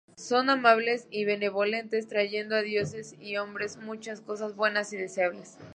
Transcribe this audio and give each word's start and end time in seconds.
Son 0.17 0.49
amables 0.49 1.05
y 1.11 1.25
benevolentes, 1.25 2.07
trayendo 2.07 2.55
a 2.55 2.63
dioses 2.63 3.13
y 3.19 3.37
hombres 3.37 3.77
muchas 3.77 4.19
cosas 4.19 4.55
buenas 4.55 4.91
y 4.93 4.97
deseables. 4.97 5.59